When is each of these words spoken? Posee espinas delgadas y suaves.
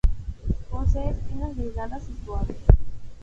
Posee 0.71 1.11
espinas 1.11 1.55
delgadas 1.55 2.01
y 2.09 2.25
suaves. 2.25 2.57